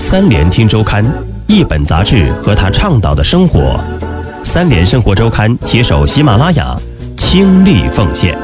[0.00, 1.04] 三联听周刊，
[1.48, 3.76] 一本杂志和他倡导的生活。
[4.44, 6.80] 三联生活周刊携手喜马拉雅，
[7.16, 8.38] 倾力奉献。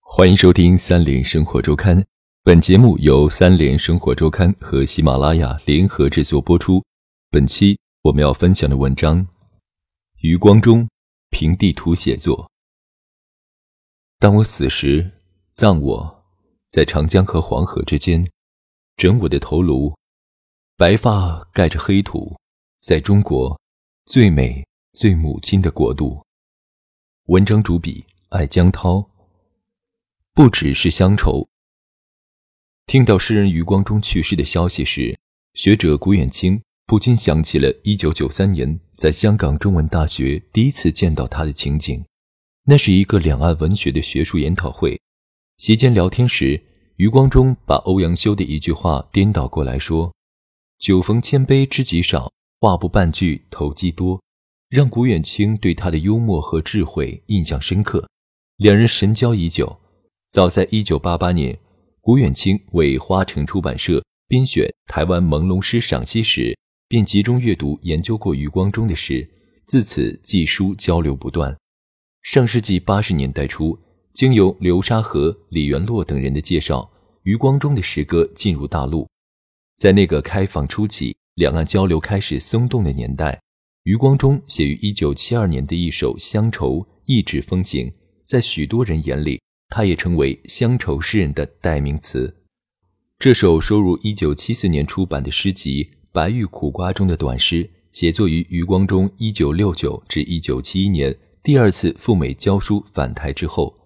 [0.00, 2.02] 欢迎收听三联生活周刊，
[2.44, 6.80] 本节目由三联生活周刊和喜马拉雅联合制作播出。
[7.32, 9.26] 本期我们要分享的文章，
[10.20, 10.88] 余光中
[11.30, 12.48] 凭地图写作。
[14.20, 15.10] 当我死时，
[15.50, 16.19] 葬我
[16.70, 18.24] 在长江和黄河之间，
[18.96, 19.92] 枕我的头颅，
[20.76, 22.38] 白发盖着黑土，
[22.78, 23.60] 在中国
[24.06, 26.24] 最美最母亲的国度。
[27.24, 29.04] 文章主笔艾江涛。
[30.32, 31.48] 不只是乡愁。
[32.86, 35.18] 听到诗人余光中去世的消息时，
[35.54, 42.04] 学者古远清不禁想起了1993年在香港中文大学第一次见到他的情景。
[42.62, 44.98] 那是一个两岸文学的学术研讨会，
[45.60, 46.62] 席间聊天时，
[46.96, 50.14] 余光中把欧阳修的一句话颠倒过来说
[50.80, 54.22] ：“酒逢千杯知己少，话不半句投机多”，
[54.70, 58.08] 让古远清对他的幽默和智慧印象深刻，
[58.56, 59.78] 两人神交已久。
[60.30, 61.58] 早在1988年，
[62.00, 66.56] 古远清为花城出版社编选台湾朦胧诗赏析时，
[66.88, 69.28] 便集中阅读研究过余光中的诗，
[69.66, 71.54] 自此寄书交流不断。
[72.22, 73.78] 上世纪八十年代初，
[74.12, 76.90] 经由流沙河、李元洛等人的介绍，
[77.22, 79.08] 余光中的诗歌进入大陆。
[79.76, 83.40] 在那个开放初期、两岸交流开始松动的年代，
[83.84, 87.92] 余光中写于1972年的一首《乡愁》一纸风行，
[88.26, 89.40] 在许多人眼里。
[89.72, 92.42] 他也成为乡愁诗人的代名词。
[93.20, 103.79] 这首收入1974年出版的诗集《白玉苦瓜》中的短诗，写作于余光中1969至1971年第二次赴美教书返台之后。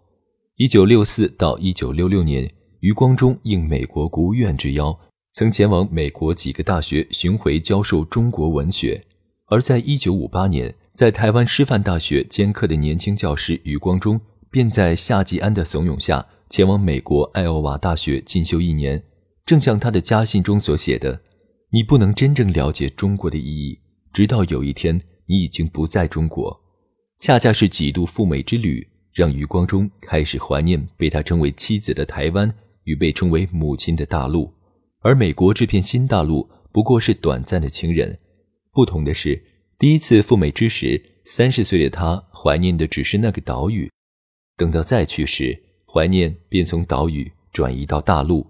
[0.59, 4.99] 1964到1966年，余光中应美国国务院之邀，
[5.33, 9.05] 曾前往美国几个大学巡回教授中国文学。
[9.47, 14.21] 而在1958年，在台湾师范大学兼课的年轻教师余光中。
[14.55, 19.03] 便在夏季安的怂恿下，前往美国艾奥瓦大学进修一年。
[19.45, 21.23] 正像他的家信中所写的
[21.75, 23.81] ：“你不能真正了解中国的意义，
[24.13, 26.61] 直到有一天你已经不在中国。”
[27.19, 32.53] 恰恰是几度赴美之旅，让余光中开始怀念被他称为妻子的台湾
[32.83, 34.53] 与被称为母亲的大陆。
[35.01, 38.19] 而美国这片新大陆不过是短暂的情人。
[38.73, 39.41] 不同的是，
[39.79, 43.89] 第一次赴美之时，三十岁的他怀念的只是那个岛屿。
[44.57, 48.47] 等到再去时，怀念便从岛屿转移到大陆，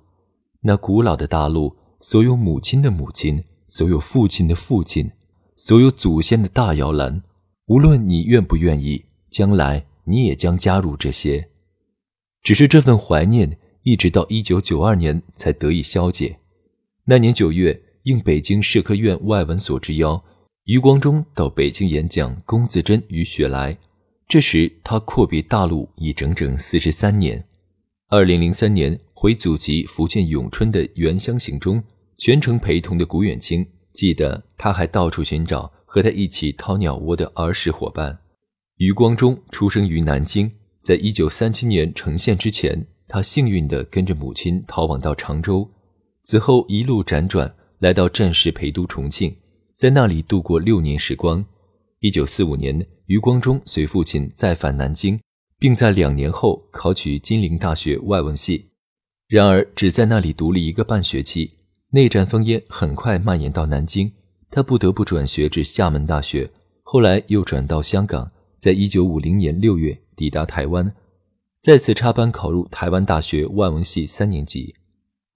[0.62, 5.10] 那古老的大陆，所有母亲的母亲，所有父亲的父亲，
[5.56, 7.22] 所有祖先的大摇篮。
[7.66, 11.48] 无论你愿不愿意，将来你也将加入这些。
[12.42, 16.38] 只是这份怀念，一直到一九九二年才得以消解。
[17.06, 20.24] 那年九月，应北京社科院外文所之邀，
[20.64, 23.74] 余光中到北京演讲《龚自珍与雪莱》。
[24.26, 27.46] 这时，他阔别大陆已整整四十三年。
[28.08, 31.82] 二零零三年回祖籍福建永春的原乡行中，
[32.18, 38.20] 全程陪同的古远清记得，他还到处寻找和他一起掏鸟窝的儿时伙伴。
[38.78, 40.50] 余光中出生于南京，
[40.82, 45.70] 在一九三七年成县之前，他幸运地跟着母亲逃往到常州，
[46.22, 49.36] 此后一路辗转来到战时陪都重庆，
[49.74, 51.44] 在那里度过六年时光。
[52.00, 52.86] 一九四五年。
[53.06, 55.20] 余光中随父亲再返南京，
[55.58, 58.70] 并在两年后考取金陵大学外文系。
[59.28, 61.50] 然而，只在那里读了一个半学期，
[61.90, 64.10] 内战烽烟很快蔓延到南京，
[64.50, 66.50] 他不得不转学至厦门大学，
[66.82, 68.32] 后来又转到香港，
[68.64, 70.90] 在一九五零年六月抵达台湾，
[71.60, 74.74] 再次插班考入台湾大学外文系三年级。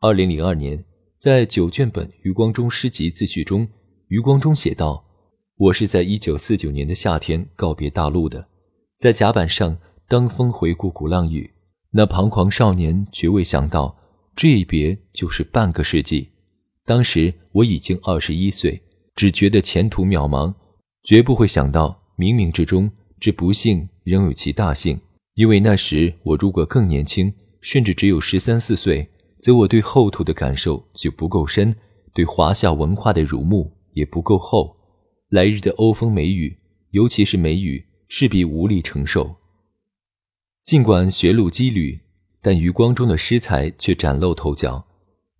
[0.01, 0.83] 二零零二年，
[1.19, 3.69] 在九卷本余光中诗集自序中，
[4.07, 5.05] 余光中写道。
[5.59, 8.49] 我是在一九四九年的夏天告别大陆的，
[8.99, 9.77] 在甲板上
[10.09, 11.53] 当风回顾鼓浪屿，
[11.91, 13.95] 那彷徨少年绝未想到
[14.35, 16.31] 这一别就是半个世纪。
[16.87, 18.81] 当时我已经二十一岁，
[19.15, 20.55] 只觉得前途渺茫，
[21.03, 25.01] 绝不会想到冥冥之中这不幸仍有其大幸。
[25.35, 29.09] 因为那时我如果更年轻，甚至只有十三四岁，
[29.41, 31.77] 则我对后土的感受就不够深，
[32.13, 34.77] 对华夏文化的濡目也不够厚。
[35.29, 36.59] 来日的欧风美雨，
[36.91, 39.37] 尤其是梅雨，势必无力承受。
[40.65, 42.01] 尽管学路羁旅，
[42.43, 44.87] 但余光中的诗才却崭露头角。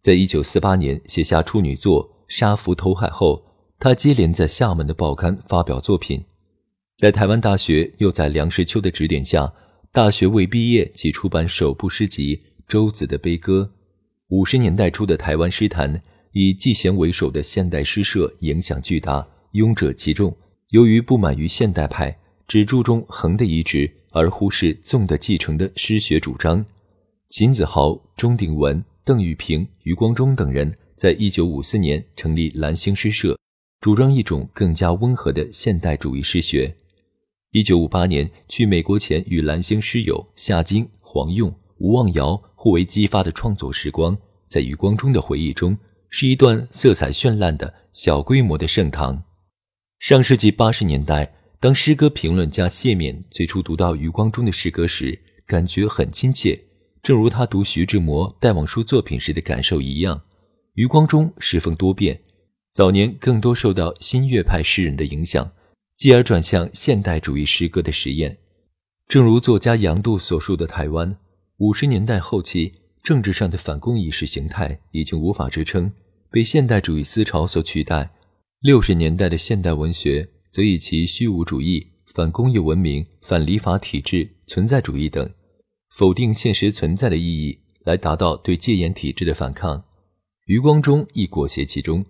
[0.01, 3.45] 在一九四八年写下处女作《沙浮投海》后，
[3.81, 6.25] 他接连在厦门的报刊发表作品。
[6.99, 9.55] 在台湾大学，又在梁实秋的指点下，
[9.93, 12.37] 大学未毕业即出版首部诗集
[12.67, 13.71] 《舟子的悲歌》。
[14.31, 16.03] 五十年代初的台湾诗坛，
[16.33, 20.37] 以季贤为首的现代诗社影响巨大，拥者极众。
[20.71, 22.19] 由于不满于现代派，
[22.49, 26.67] 只注重横的移植，而忽视纵的继承的诗学主张，
[27.29, 33.39] 秦子豪、钟鼎文、邓玉平、余光中等人，在一九五四年成立蓝星诗社，
[33.81, 36.75] 主张一种更加温和的现代主义诗学。
[37.59, 44.17] 一九五八年去美国前，与蓝星诗友夏金、黄用、吴望尧互为激发的创作时光，
[44.47, 45.77] 在余光中的回忆中，
[46.09, 49.25] 是一段色彩绚烂的小规模的盛唐。
[49.99, 56.61] 上世纪八十年代，当诗歌评论家谢冕最初读到余光中的诗歌时，感觉很亲切，
[57.03, 60.23] 正如他读徐志摩戴望舒作品时的感受一样。
[60.75, 62.21] 余光中诗风多变，
[62.71, 65.51] 早年更多受到新月派诗人的影响。
[65.99, 68.39] 继而转向现代主义诗歌的实验，
[69.09, 71.19] 正如作家杨度所述的：“台湾
[71.57, 72.73] 五十年代后期
[73.03, 75.93] 政治上的反共意识形态已经无法支撑，
[76.31, 78.13] 被现代主义思潮所取代。
[78.61, 85.29] 六十年代的现代文学则以其虚无主义、反工业文明、反礼法体制、存在主义等，
[85.91, 89.83] 否定现实存在的意义，来达到对戒严体制的反抗。
[90.47, 92.07] 余光中亦裹挟其中。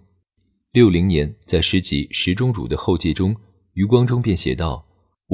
[0.73, 3.35] 六零年在诗集《石钟乳》的后记中。”
[3.79, 4.85] 余光中便写道：“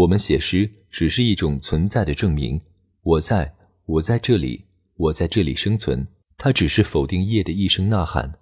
[0.05, 2.61] 我们写诗只是一种存在的证明，
[3.03, 3.55] 我在，
[3.87, 6.07] 我在这里，我在这里生存。
[6.37, 8.35] 它只是否定夜的一声呐喊。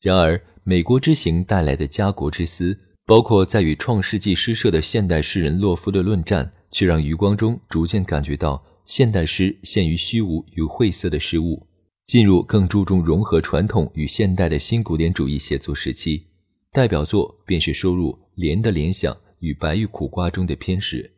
[0.00, 11.66] 然而，美国之行带来的家国之思，包括在与创世纪诗社的现代诗人洛夫的论战，却让余光中逐渐感觉到现代诗陷于虚无与晦涩的事物，
[12.04, 16.24] 进入更注重融合传统与现代的新古典主义写作时期。
[16.70, 19.12] 代表作便是收入《莲的联想》。”
[19.44, 21.12] 与白玉苦瓜中的偏食，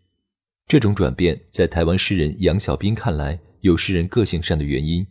[0.67, 5.07] 这种转变在台湾诗人杨小斌看来有诗人个性上的原因。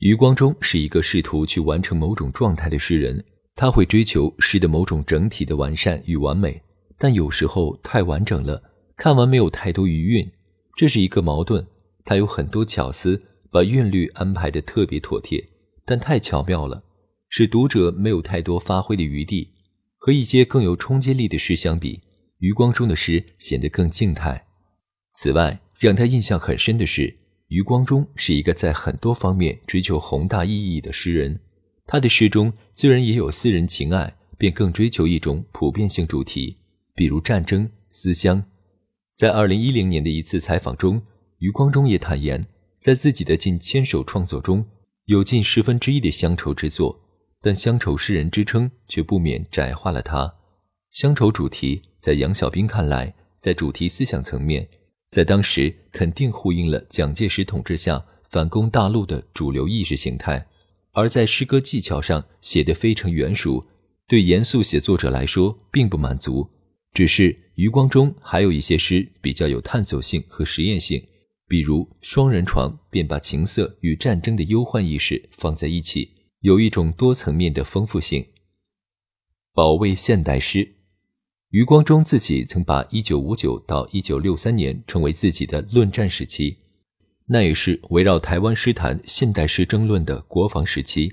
[0.00, 3.24] 余光中是一个试图去完成某种状态的诗人，
[3.56, 6.60] 他会追求诗的某种整体的完善与完美，
[6.98, 8.62] 但有时候太完整了，
[8.98, 10.30] 看完没有太多余韵，
[10.76, 11.66] 这是一个矛盾。
[12.04, 15.48] 他有很多巧思，把韵律安排的特别妥帖，
[15.86, 16.84] 但太巧妙了，
[17.30, 19.54] 使读者没有太多发挥的余地。
[20.00, 22.02] 和一些更有冲击力的诗相比。
[22.38, 24.46] 余光中的诗显得更静态。
[25.12, 27.16] 此外，让他印象很深的是，
[27.48, 31.40] 余光中是一个在很多方面追求宏大意义的诗人。
[31.86, 36.58] 他的诗中虽然也有私人情爱，便更追求一种普遍性主题，
[36.94, 38.44] 比如战争、思乡。
[39.14, 41.02] 在二零一零年的一次采访中，
[41.38, 42.46] 余光中也坦言，
[42.78, 44.64] 在自己的近千首创作中，
[45.06, 47.00] 有近十分之一的乡愁之作，
[47.40, 50.37] 但乡愁诗人之称却不免窄化了他。
[50.90, 51.82] 乡愁主题。
[52.00, 54.68] 在杨小兵看来，在主题思想层面，
[55.08, 60.46] 在当时肯定呼应了蒋介石统治下反攻大陆的主流意识形态；
[60.92, 63.66] 而在诗歌技巧上写得非常圆熟，
[64.06, 66.48] 对严肃写作者来说并不满足。
[66.94, 71.04] 只是余光中还有一些诗比较有探索性和实验性，
[71.48, 78.24] 比如《双人床》便把情色与战争的忧患意识放在一起，有一种多层面的丰富性。
[79.52, 80.76] 保卫现代诗。
[81.50, 86.58] 余光中自己曾把1959到1963年称为自己的论战时期，
[87.24, 91.10] 那也是围绕台湾诗坛现代诗争论的国防时期。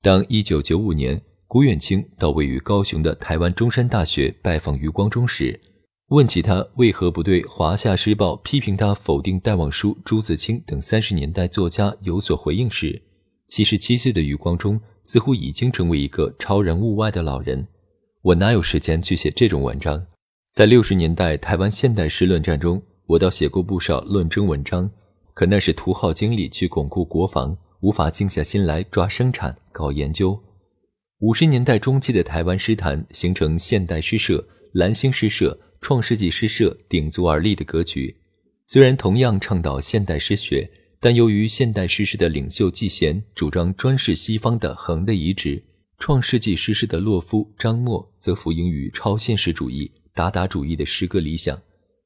[0.00, 5.60] 当1995年古远清到位于高雄的台湾中山大学拜访余光中时，
[6.08, 13.02] 问起他为何不对《华夏诗报》批评他否定戴望舒、朱自清等三十年代作家有所回应时，
[13.46, 17.68] 七十七岁的余光中似乎已经成为一个超然物外的老人。
[18.26, 20.04] 我哪有时间去写这种文章？
[20.50, 24.90] 在六十年代台湾现代诗论战中，我倒写过不少论争文章，
[25.32, 30.42] 可那是图耗精力去巩固国防，无法静下心来抓生产、搞研究。
[31.20, 38.16] 五十年代中期的台湾诗坛形成现代诗社、蓝星诗社、创世纪诗社鼎足而立的格局。
[38.64, 40.68] 虽然同样倡导现代诗学，
[40.98, 45.62] 但由于现代诗诗的领袖季贤主张专事西方的横的移植。
[45.98, 51.56] 创世纪诗诗的洛夫、张默则服膺于超现实主义、达达主义的诗歌理想；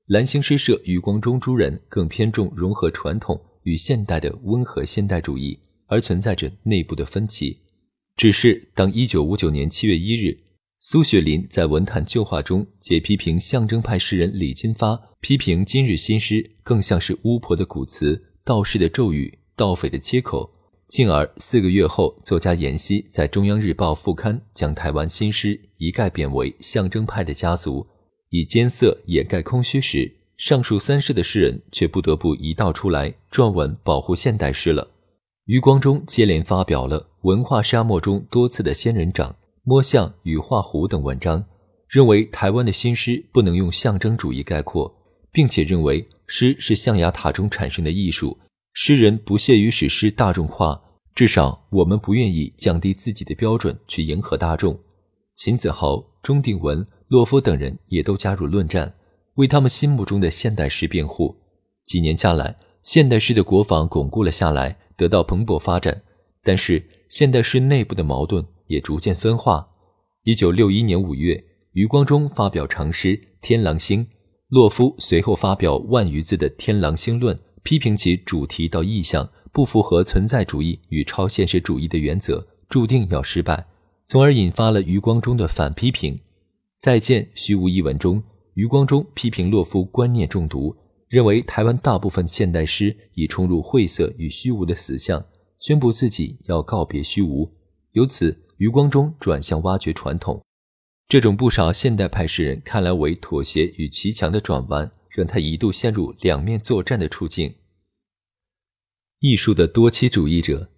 [0.06, 7.59] 蓝星诗社余光中诸人更偏重融合传统与现代的温和现代主义，而存在着内部的分歧。
[8.16, 10.38] 只是当1959年7月1日，
[10.78, 20.54] 苏雪林在文坛旧话中解批评象征派诗人李金发，批评今日新诗更像是巫婆的古词、道士的咒语、盗匪的切口。
[20.90, 27.87] 进而四个月后，作家闫熙在《中央日报》副刊将台湾新诗一概贬为象征派的家族，
[28.30, 34.90] 以艰涩掩盖空虚时，上述三世的诗人却不得不一道出来撰文保护现代诗了。
[35.44, 39.30] 余光中接连发表了《文化沙漠中多次的仙人掌》
[39.62, 41.44] 《摸象与画虎》等文章，
[41.87, 44.92] 认为台湾的新诗不能用象征主义概括，
[45.30, 48.37] 并且认为诗是象牙塔中产生的艺术，
[48.72, 50.80] 诗人不屑于使诗大众化，
[51.14, 54.78] 至少我们不愿意降低自己的标准去迎合大众。
[55.34, 58.94] 秦子豪、钟定文、洛夫等人也都加入论战，
[59.34, 61.36] 为他们心目中的现代诗辩护。
[61.84, 64.78] 几年下来，现代诗的国防巩固了下来。
[65.00, 66.02] 得到蓬勃发展，
[66.44, 69.66] 但是现代诗内部的矛盾也逐渐分化。
[70.24, 74.04] 一九六一年五月，余光中发表长诗《天狼星》，
[74.48, 83.66] 洛夫随后发表万余字的《天狼星论》，批评其主题到意象不符合存在主义与超现实主义的原则，注定要失败，
[84.06, 86.14] 从而引发了余光中的反批评。
[86.78, 88.22] 《再见虚无》一文中，
[88.54, 90.76] 余光中批评洛夫观念中毒。
[91.10, 95.26] 认为台湾大部分现代诗已冲入晦涩与虚无的死相，
[95.58, 97.52] 宣布自己要告别虚无。
[97.94, 100.40] 由此，余光中转向挖掘传统，
[101.08, 107.54] 这种不少现代派诗人看来为妥协与骑墙的转弯，让他一度陷入两面作战的处境。
[109.18, 110.70] 艺术的多妻主义者。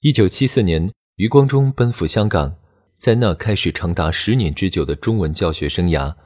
[0.00, 2.56] 一九七四年，余光中奔赴香港，
[2.96, 6.16] 在那开始长达十年之久的中文教学生涯。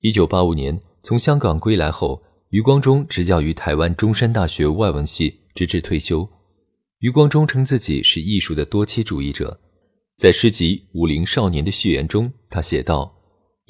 [0.00, 2.22] 一九八五年从香港归来后。
[2.50, 6.28] 余光中执教于台湾中山大学外文系，直至退休。
[6.98, 9.60] 余光中称自己是艺术的多妻主义者，
[10.16, 13.14] 在诗集《武林少年》的序言中，他写道：“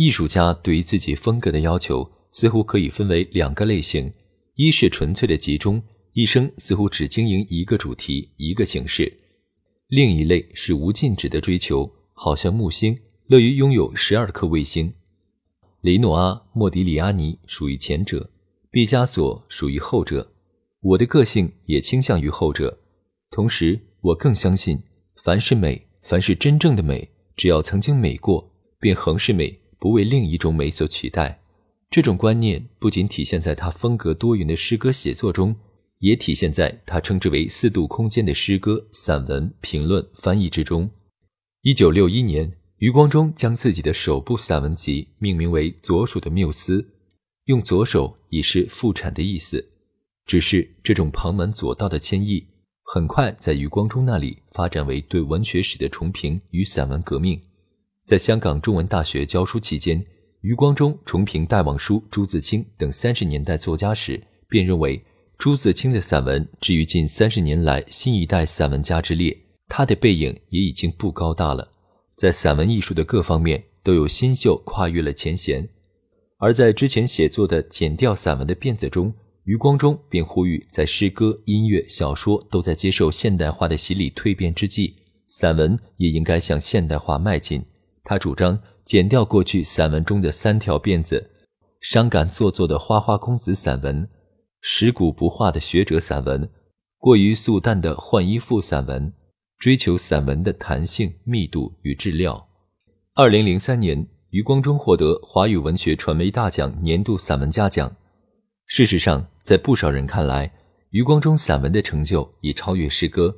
[0.01, 4.13] 艺术家对于自己风格的要求，似乎可以分为两个类型：
[4.55, 5.83] 一是纯粹的集中，
[6.13, 9.11] 一生似乎只经营一个主题、一个形式；
[9.89, 14.95] 另一类是无尽止的追求，好像木星，乐于拥有十二颗卫星。
[15.81, 18.31] 雷诺阿、莫迪里阿尼属于前者。”
[18.73, 20.31] 毕加索属于后者，
[20.81, 22.79] 我的个性也倾向于后者。
[23.29, 24.81] 同时，我更相信，
[25.17, 31.41] 凡是美，凡是真正的美，只要曾经美过，便恒是美，不为另一种美所取代。
[31.91, 35.57] 这种观念不仅体现在他风格多元的诗歌写作中，
[35.99, 40.89] 也体现在他称之为“四度空间”的诗歌、散文、评论、翻译之中。
[41.63, 46.81] 一九六一年，余光中将自己的首部散文集命名为《左手的缪斯》。
[47.47, 49.73] 用左手已是复产的意思，
[50.25, 52.47] 只是这种旁门左道的迁移，
[52.85, 57.43] 很快在余光中那里发展为对文学史的重评与散文革命。
[58.05, 60.07] 在香港中文大学教书期间，
[60.43, 65.05] 余光中重评戴望舒、朱自清等三十年代作家时，便认为
[65.37, 69.37] 朱自清的散文置于近三十年来新一代散文家之列，
[69.69, 71.71] 他的背影也已经不高大了，
[72.17, 75.69] 在散文艺术的各方面都有新秀跨越了前嫌。
[76.39, 79.13] 而在之前写作的剪掉散文的辫子中，
[79.45, 87.63] 余光中便呼吁，在诗歌、音乐、小说都在接受现代化的洗礼蜕变之际，散文也应该向现代化迈进。
[88.03, 88.59] 他主张
[88.91, 91.31] 剪掉过去散文中的三条辫子：
[91.81, 94.09] 伤感做作的花花公子散文，
[94.65, 96.51] 蚀骨不化的学者散文，
[96.99, 99.13] 过于素淡的换衣服散文，
[99.57, 102.49] 追求散文的弹性、密度与质料。
[103.15, 104.09] 二零零三年。
[104.31, 107.97] 余光中获得华语文学传媒大奖年度散文家奖。
[108.67, 110.53] 事实上，在不少人看来，
[110.91, 113.37] 余光中散文的成就已超越诗歌。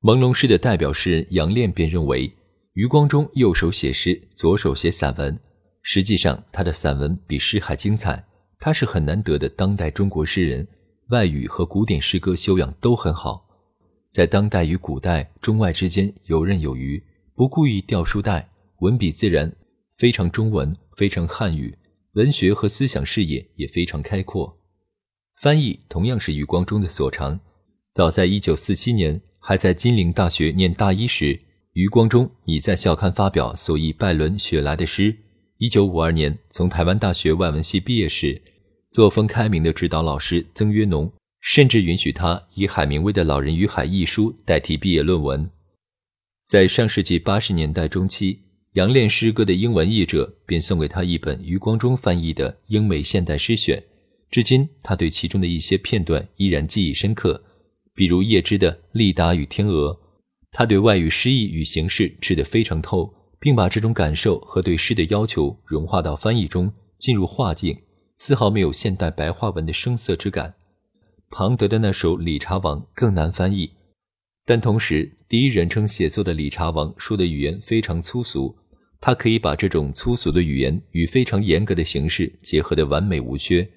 [0.00, 2.30] 朦胧诗的代表诗人杨炼便认为，
[2.74, 5.38] 余光中右手写诗，左手写散文。
[5.82, 8.24] 实际上，他的散文比诗还精彩。
[8.58, 10.66] 他是很难得的当代中国诗人，
[11.08, 13.46] 外语和古典诗歌修养都很好，
[14.10, 17.02] 在当代与古代、中外之间游刃有余，
[17.34, 18.48] 不故意掉书袋，
[18.78, 19.54] 文笔自然。
[19.98, 21.76] 非常中文，非常汉语，
[22.12, 24.58] 文学和思想视野也非常开阔。
[25.34, 27.38] 翻译同样是余光中的所长。
[27.92, 31.38] 早在1947年，还在金陵大学念大一时，
[31.72, 35.16] 余光中已在校刊发表所译拜伦·雪莱的诗。
[35.58, 38.42] 1952年，从台湾大学外文系毕业时，
[38.88, 41.10] 作风开明的指导老师曾约农
[41.40, 45.50] 甚至允许他以海明威的《老人与海》一书代替毕业论文。
[46.44, 48.40] 在上世纪80年代中期。
[48.74, 53.84] 杨炼诗歌的英文译者便送给他一本余光中翻译的英美现代诗选，
[54.30, 57.44] 至今他对其中的一些片段依然记忆深刻，
[57.94, 59.90] 比如叶芝的《利达与天鹅》，
[60.52, 67.80] 他对外语诗意与形式吃得非常透，并把这种感受和对诗的要求融化到翻译中，进入画境，
[68.18, 70.54] 丝毫没有现代白话文的生涩之感。
[71.30, 73.70] 庞德的那首《理查王》更难翻译，
[74.44, 78.54] 但同时第一人称写作的理查王说的语言非常粗俗。
[79.00, 83.68] 他可以把这种粗俗的语言与非常严格的形式结合得完美无缺，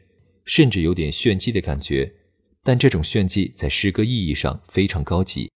[0.44, 2.13] 甚至有点炫技的感觉。
[2.62, 5.50] 但这种炫技在诗歌意义上非常高级。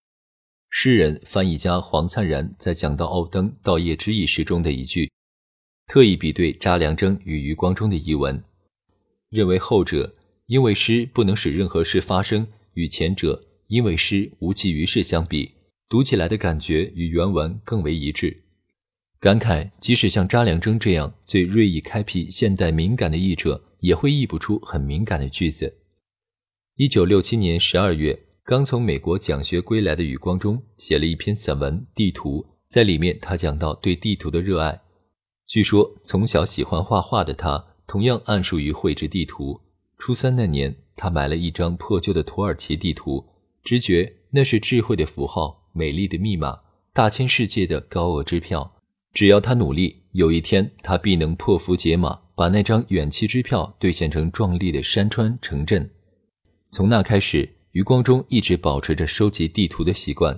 [0.72, 5.10] 诗人、翻译家黄灿然在讲到奥登《稻叶之意》诗中的一句，
[5.88, 8.42] 特意比对查良铮与余光中的译文，
[9.30, 10.14] 认为后者
[10.46, 15.50] 因为诗不能使任何事发生，与前者因为诗无济于事相比，
[15.88, 18.44] 读起来的感觉与原文更为一致。
[19.18, 25.78] 感慨，即使像查良铮这样最锐意开辟现代敏感的译者，也会译不出很敏感的句子。
[26.76, 28.18] 一九六七年十二月，
[28.50, 34.80] 刚从美国讲学归来的余光中写了一篇散文《地图》，在里面他讲到对地图的热爱。
[35.46, 39.60] 据说从小喜欢画画的他，同样暗熟于绘制地图。
[39.96, 43.24] 初三那年，他买了一张破旧的土耳其地图，
[43.62, 46.58] 直觉那是智慧的符号、美丽的密码、
[46.92, 48.74] 大千世界的高额支票。
[49.14, 55.88] 只要他努力，有一天他必能破符解码，把那张远期支票兑现成壮丽的山川城镇。
[56.68, 60.36] 从那开始，余光中一直保持着收集地图的习惯，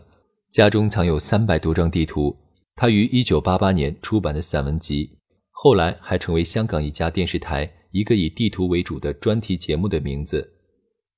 [0.50, 2.36] 家中藏有三百多张地图。
[2.76, 5.18] 他于一九八八年出版的散文集，
[5.50, 10.52] 后来还成为香港一家电视台一个以地图为主的专题节目的名字。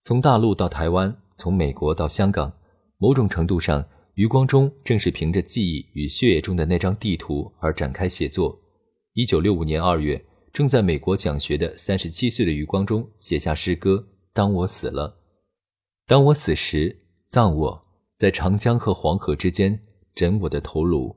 [0.03, 2.53] 从大陆到台湾，从美国到香港，
[2.99, 3.85] 某种程度上。
[4.15, 8.57] 余光中正是凭着记忆与血液中的那张地图而展开写作。
[9.15, 13.97] 一九六五年二月，正在美国讲学的三十七岁的余光中写下诗歌
[14.33, 15.19] 《当我死了》。
[16.07, 17.83] 当我死时，葬我
[18.15, 19.83] 在长江和黄河之间，
[20.15, 21.17] 枕我的头颅，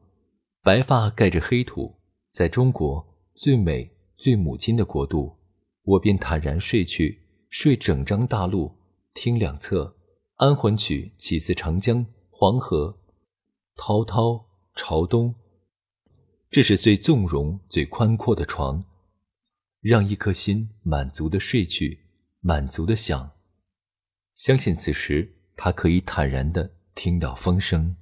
[0.64, 5.38] 白发盖着黑土，在中国最美最母亲的国度，
[5.84, 8.78] 我便坦然睡去，睡整张大陆，
[9.14, 9.98] 听两侧
[10.36, 12.06] 安魂曲起自长江。
[12.30, 13.00] 黄河
[13.76, 15.34] 滔滔朝东，
[16.52, 18.86] 这是最纵容、最宽阔的床，
[19.82, 22.06] 让一颗心满足的睡去，
[22.42, 23.37] 满足的想。
[24.38, 27.96] 相信此时他可以坦然的听到风声。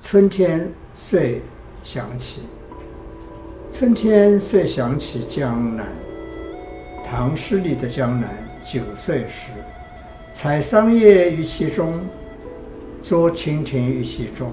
[0.00, 1.40] 春天遂
[1.84, 2.40] 响起，
[3.70, 5.86] 春天遂响起江南。
[7.06, 8.28] 唐诗里的江南，
[8.64, 9.52] 九岁时
[10.32, 12.04] 采桑叶于其中。
[13.00, 14.52] 捉蜻蜓于其中，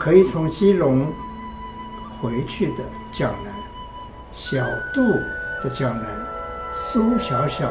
[0.00, 1.06] 可以从基隆
[2.18, 3.54] 回去的江南，
[4.32, 5.00] 小渡
[5.62, 6.26] 的江南，
[6.72, 7.70] 苏小小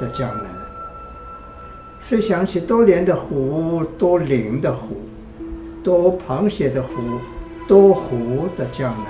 [0.00, 0.46] 的江南。
[1.98, 5.02] 遂想起多莲的湖，多灵的湖，
[5.84, 7.20] 多螃蟹的湖，
[7.68, 9.06] 多湖的江南。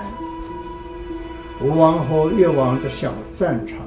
[1.63, 3.79] 吴王和越王的小战场，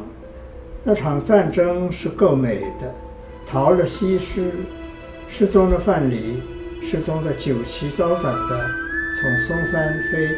[0.84, 2.94] 那场战争是够美的，
[3.46, 4.52] 逃了西施。
[5.28, 6.36] 失踪的范蠡，
[6.82, 8.70] 失踪的酒旗招展的，
[9.20, 10.30] 从嵩山飞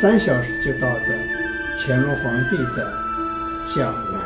[0.00, 1.18] 三小时就到的
[1.78, 2.92] 乾隆皇帝的
[3.74, 4.17] 江南。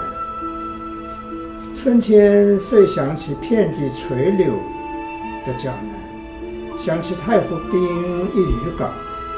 [1.83, 4.53] 春天遂想起遍地垂柳
[5.45, 7.83] 的江南，想起太湖滨
[8.37, 8.92] 一渔港，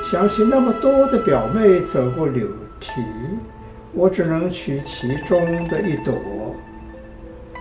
[0.04, 2.46] 想起那么多的表妹走过柳
[2.78, 3.00] 堤，
[3.94, 6.54] 我只能取其中的一朵。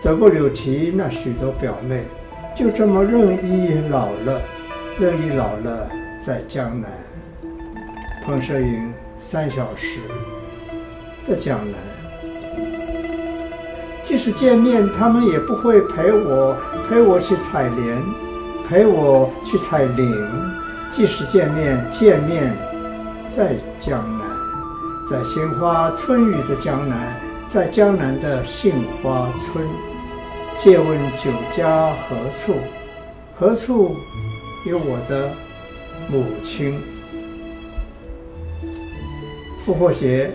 [0.02, 2.04] 走过柳堤，那许多表妹。
[2.54, 4.42] 就这么任意老了，
[5.00, 6.92] 任意老了，在江南。
[8.26, 10.00] 彭摄云三小时
[11.26, 11.80] 的江南，
[14.04, 16.56] 即使见面，他们也不会陪我，
[16.90, 18.04] 陪我去采莲，
[18.68, 20.14] 陪我去采菱。
[20.92, 22.54] 即使见面，见面
[23.30, 24.28] 在江南，
[25.10, 29.66] 在杏花春雨的江南，在江南的杏花村。
[30.58, 32.56] 借问酒家何处？
[33.40, 33.96] 何处
[34.66, 35.30] 有我的
[36.10, 36.78] 母亲？
[39.66, 40.30] 复活节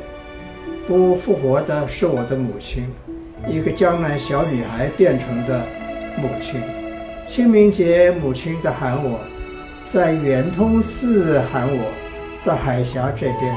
[0.86, 2.88] 不复活的是我的母亲，
[3.46, 5.62] 一个江南小女孩变成的
[6.16, 6.60] 母亲。
[7.28, 9.20] 清明节，母亲在喊我，
[9.84, 11.92] 在圆通寺喊我，
[12.40, 13.54] 在海峡这边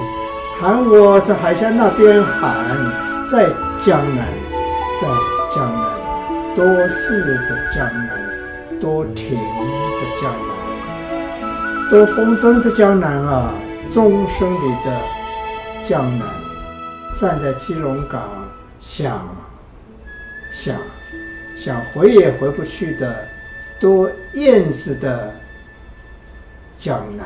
[0.59, 3.47] 喊我，在海峡那边喊，在
[3.79, 4.27] 江南，
[4.99, 5.07] 在
[5.55, 5.91] 江南。
[6.53, 13.53] 多事的江南，多情的江南，多风筝的江南啊！
[13.89, 15.01] 钟声里的
[15.85, 16.27] 江南，
[17.13, 18.29] 站在基隆港，
[18.81, 19.25] 想，
[20.51, 20.79] 想，
[21.55, 23.27] 想回也回不去的，
[23.79, 25.33] 多燕子的
[26.77, 27.25] 江南。